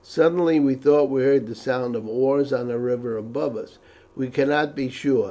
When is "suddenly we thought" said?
0.03-1.11